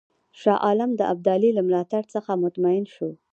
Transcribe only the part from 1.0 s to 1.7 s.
ابدالي له